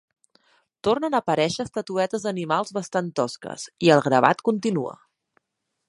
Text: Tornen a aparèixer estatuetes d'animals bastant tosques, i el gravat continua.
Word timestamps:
Tornen 0.87 1.17
a 1.17 1.19
aparèixer 1.23 1.65
estatuetes 1.69 2.25
d'animals 2.29 2.73
bastant 2.79 3.13
tosques, 3.21 3.67
i 3.89 3.93
el 3.97 4.03
gravat 4.09 4.43
continua. 4.51 4.99